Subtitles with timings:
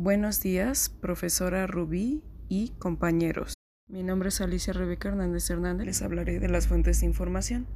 [0.00, 3.54] Buenos días, profesora Rubí y compañeros.
[3.88, 5.86] Mi nombre es Alicia Rebeca Hernández Hernández.
[5.86, 7.66] Les hablaré de las fuentes de información.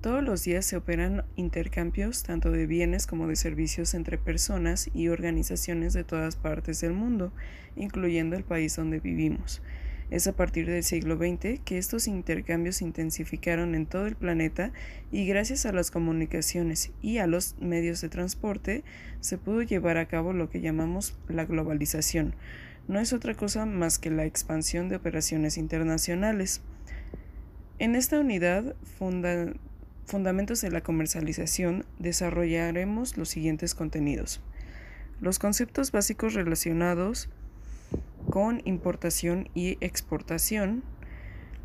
[0.00, 5.06] Todos los días se operan intercambios tanto de bienes como de servicios entre personas y
[5.06, 7.32] organizaciones de todas partes del mundo,
[7.76, 9.62] incluyendo el país donde vivimos.
[10.10, 14.72] Es a partir del siglo XX que estos intercambios se intensificaron en todo el planeta
[15.10, 18.84] y gracias a las comunicaciones y a los medios de transporte
[19.20, 22.34] se pudo llevar a cabo lo que llamamos la globalización.
[22.86, 26.60] No es otra cosa más que la expansión de operaciones internacionales.
[27.78, 28.76] En esta unidad
[30.06, 34.42] Fundamentos de la comercialización desarrollaremos los siguientes contenidos.
[35.20, 37.30] Los conceptos básicos relacionados
[38.34, 40.82] con importación y exportación,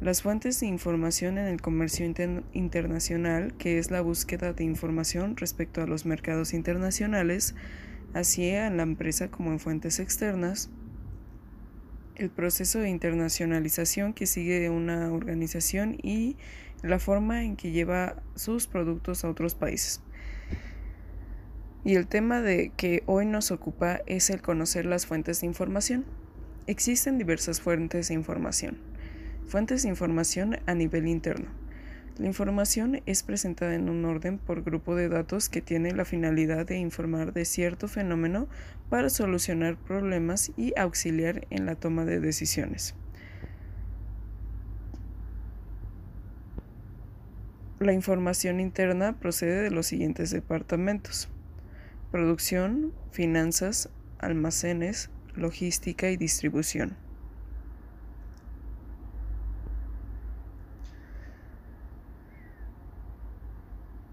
[0.01, 2.05] las fuentes de información en el comercio
[2.53, 7.55] internacional, que es la búsqueda de información respecto a los mercados internacionales,
[8.13, 10.69] así en la empresa como en fuentes externas,
[12.13, 16.37] el proceso de internacionalización que sigue una organización y
[16.83, 20.03] la forma en que lleva sus productos a otros países.
[21.83, 26.18] Y el tema de que hoy nos ocupa es el conocer las fuentes de información.
[26.67, 28.77] Existen diversas fuentes de información.
[29.47, 31.49] Fuentes de información a nivel interno.
[32.19, 36.65] La información es presentada en un orden por grupo de datos que tiene la finalidad
[36.65, 38.47] de informar de cierto fenómeno
[38.89, 42.93] para solucionar problemas y auxiliar en la toma de decisiones.
[47.79, 51.29] La información interna procede de los siguientes departamentos.
[52.11, 56.97] Producción, finanzas, almacenes, logística y distribución.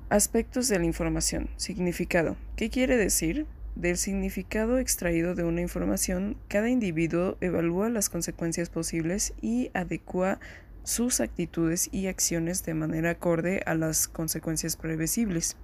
[0.09, 1.51] Aspectos de la información.
[1.57, 2.37] Significado.
[2.55, 3.47] ¿Qué quiere decir?
[3.75, 10.39] Del significado extraído de una información, cada individuo evalúa las consecuencias posibles y adecua
[10.85, 15.57] sus actitudes y acciones de manera acorde a las consecuencias previsibles.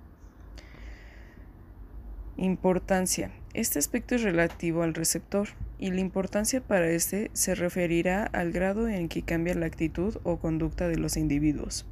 [2.42, 3.30] Importancia.
[3.54, 8.88] Este aspecto es relativo al receptor y la importancia para este se referirá al grado
[8.88, 11.86] en que cambia la actitud o conducta de los individuos.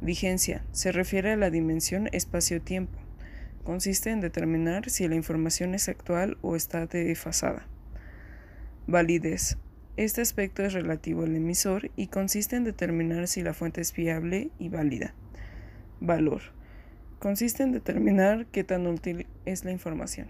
[0.00, 0.64] Vigencia.
[0.72, 2.98] Se refiere a la dimensión espacio-tiempo.
[3.64, 7.66] Consiste en determinar si la información es actual o está desfasada.
[8.86, 9.58] Validez.
[9.98, 14.48] Este aspecto es relativo al emisor y consiste en determinar si la fuente es fiable
[14.58, 15.12] y válida.
[16.00, 16.55] Valor
[17.18, 20.28] consiste en determinar qué tan útil es la información.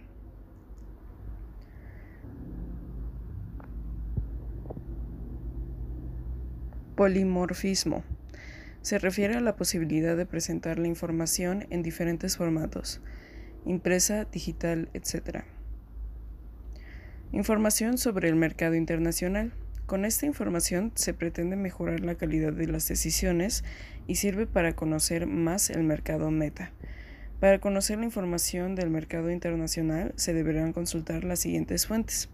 [6.96, 8.04] Polimorfismo.
[8.80, 13.00] Se refiere a la posibilidad de presentar la información en diferentes formatos,
[13.64, 15.44] impresa, digital, etc.
[17.32, 19.52] Información sobre el mercado internacional.
[19.86, 23.62] Con esta información se pretende mejorar la calidad de las decisiones
[24.08, 26.72] y sirve para conocer más el mercado meta.
[27.38, 32.28] Para conocer la información del mercado internacional se deberán consultar las siguientes fuentes.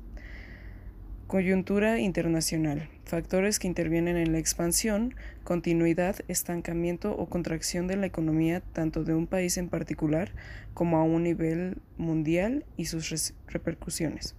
[1.27, 2.89] Coyuntura internacional.
[3.05, 5.15] Factores que intervienen en la expansión,
[5.45, 10.33] continuidad, estancamiento o contracción de la economía tanto de un país en particular
[10.73, 14.37] como a un nivel mundial y sus repercusiones.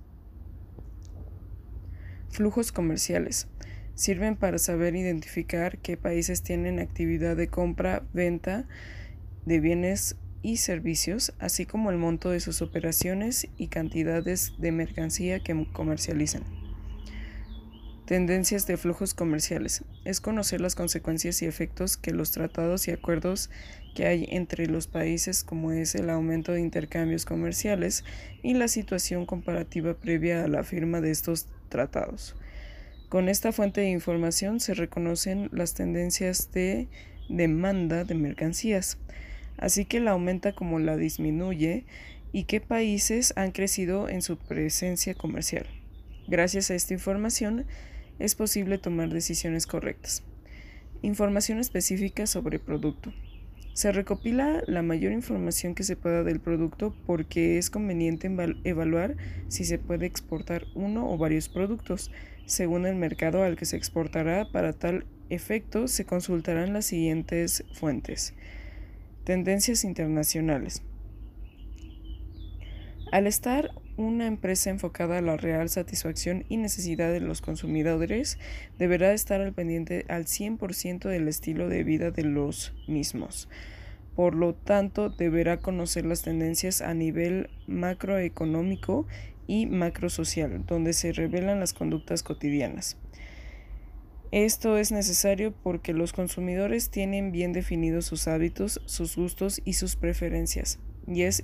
[2.33, 3.45] Flujos comerciales.
[3.93, 8.67] Sirven para saber identificar qué países tienen actividad de compra, venta
[9.45, 15.41] de bienes y servicios, así como el monto de sus operaciones y cantidades de mercancía
[15.41, 16.41] que comercializan.
[18.07, 19.83] Tendencias de flujos comerciales.
[20.03, 23.51] Es conocer las consecuencias y efectos que los tratados y acuerdos
[23.93, 28.03] que hay entre los países, como es el aumento de intercambios comerciales
[28.41, 32.35] y la situación comparativa previa a la firma de estos tratados.
[33.09, 36.87] Con esta fuente de información se reconocen las tendencias de
[37.29, 38.99] demanda de mercancías,
[39.57, 41.85] así que la aumenta como la disminuye
[42.31, 45.65] y qué países han crecido en su presencia comercial.
[46.27, 47.65] Gracias a esta información
[48.19, 50.21] es posible tomar decisiones correctas.
[51.01, 53.11] Información específica sobre producto.
[53.73, 58.31] Se recopila la mayor información que se pueda del producto porque es conveniente
[58.63, 59.17] evaluar
[59.47, 62.11] si se puede exportar uno o varios productos.
[62.45, 68.35] Según el mercado al que se exportará, para tal efecto se consultarán las siguientes fuentes.
[69.23, 70.83] Tendencias internacionales.
[73.11, 78.39] Al estar una empresa enfocada a la real satisfacción y necesidad de los consumidores
[78.77, 83.49] deberá estar al pendiente al 100% del estilo de vida de los mismos.
[84.15, 89.07] Por lo tanto, deberá conocer las tendencias a nivel macroeconómico
[89.47, 92.97] y macrosocial, donde se revelan las conductas cotidianas.
[94.31, 99.95] Esto es necesario porque los consumidores tienen bien definidos sus hábitos, sus gustos y sus
[99.95, 101.43] preferencias, y es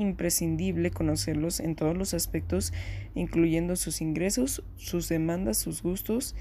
[0.00, 2.72] imprescindible conocerlos en todos los aspectos,
[3.14, 6.34] incluyendo sus ingresos, sus demandas, sus gustos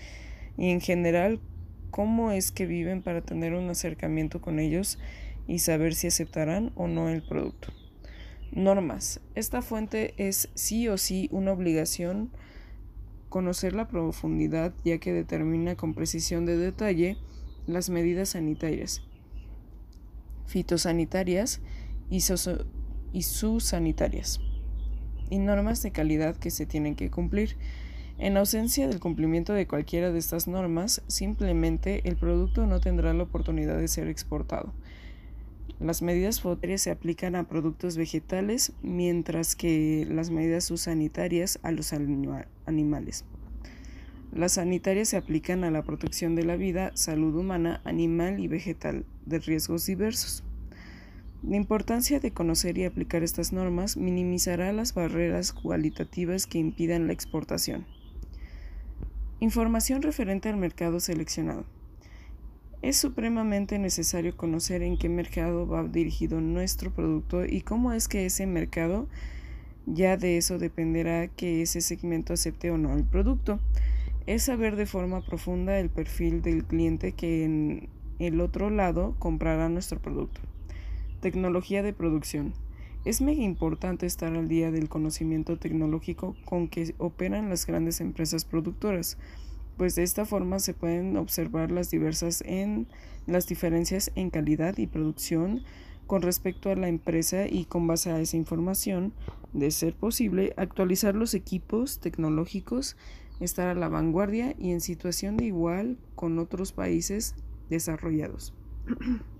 [0.57, 1.39] y en general
[1.91, 4.99] cómo es que viven para tener un acercamiento con ellos
[5.47, 7.73] y saber si aceptarán o no el producto.
[8.51, 9.19] Normas.
[9.35, 12.31] Esta fuente es sí o sí una obligación
[13.29, 17.17] conocer la profundidad ya que determina con precisión de detalle
[17.67, 19.03] las medidas sanitarias,
[20.47, 21.61] fitosanitarias
[22.09, 22.21] y,
[23.13, 24.39] y sanitarias
[25.29, 27.55] y normas de calidad que se tienen que cumplir.
[28.17, 33.23] En ausencia del cumplimiento de cualquiera de estas normas, simplemente el producto no tendrá la
[33.23, 34.73] oportunidad de ser exportado.
[35.79, 41.93] Las medidas fotográficas se aplican a productos vegetales, mientras que las medidas sanitarias a los
[42.65, 43.23] animales.
[44.33, 49.05] Las sanitarias se aplican a la protección de la vida, salud humana, animal y vegetal
[49.25, 50.43] de riesgos diversos.
[51.41, 57.13] La importancia de conocer y aplicar estas normas minimizará las barreras cualitativas que impidan la
[57.13, 57.85] exportación.
[59.39, 61.63] Información referente al mercado seleccionado.
[62.81, 68.25] Es supremamente necesario conocer en qué mercado va dirigido nuestro producto y cómo es que
[68.25, 69.07] ese mercado,
[69.85, 73.61] ya de eso dependerá que ese segmento acepte o no el producto.
[74.27, 77.87] Es saber de forma profunda el perfil del cliente que en
[78.19, 80.41] el otro lado comprará nuestro producto.
[81.21, 82.53] Tecnología de producción.
[83.05, 88.45] Es mega importante estar al día del conocimiento tecnológico con que operan las grandes empresas
[88.45, 89.17] productoras
[89.79, 92.85] pues de esta forma se pueden observar las diversas en
[93.27, 95.63] las diferencias en calidad y producción
[96.05, 99.13] con respecto a la empresa y con base a esa información,
[99.53, 102.97] de ser posible, actualizar los equipos tecnológicos,
[103.39, 107.35] estar a la vanguardia y en situación de igual con otros países
[107.69, 108.53] desarrollados.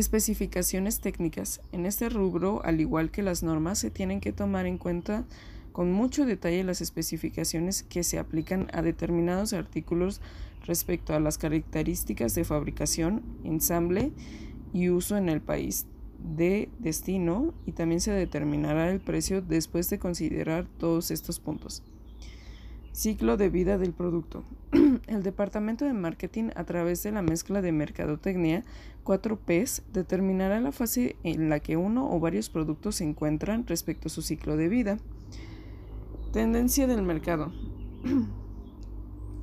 [0.00, 1.60] Especificaciones técnicas.
[1.72, 5.26] En este rubro, al igual que las normas, se tienen que tomar en cuenta
[5.72, 10.22] con mucho detalle las especificaciones que se aplican a determinados artículos
[10.64, 14.10] respecto a las características de fabricación, ensamble
[14.72, 15.84] y uso en el país
[16.34, 21.82] de destino y también se determinará el precio después de considerar todos estos puntos.
[22.92, 24.44] Ciclo de vida del producto.
[25.06, 28.64] El departamento de marketing a través de la mezcla de mercadotecnia
[29.04, 34.10] 4Ps determinará la fase en la que uno o varios productos se encuentran respecto a
[34.10, 34.98] su ciclo de vida.
[36.32, 37.52] Tendencia del mercado.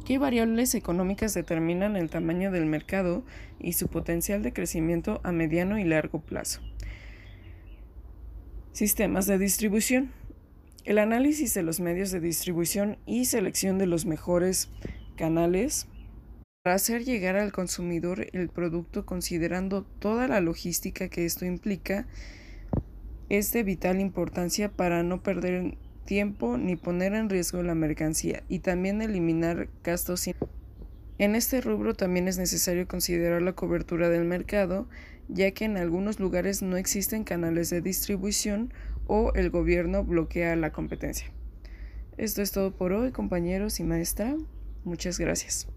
[0.05, 3.25] ¿Qué variables económicas determinan el tamaño del mercado
[3.59, 6.61] y su potencial de crecimiento a mediano y largo plazo?
[8.71, 10.11] Sistemas de distribución.
[10.85, 14.69] El análisis de los medios de distribución y selección de los mejores
[15.17, 15.87] canales
[16.63, 22.07] para hacer llegar al consumidor el producto considerando toda la logística que esto implica
[23.29, 28.59] es de vital importancia para no perder tiempo ni poner en riesgo la mercancía y
[28.59, 30.29] también eliminar gastos.
[31.19, 34.87] En este rubro también es necesario considerar la cobertura del mercado,
[35.27, 38.73] ya que en algunos lugares no existen canales de distribución
[39.07, 41.31] o el gobierno bloquea la competencia.
[42.17, 44.35] Esto es todo por hoy, compañeros y maestra.
[44.87, 45.67] Muchas gracias.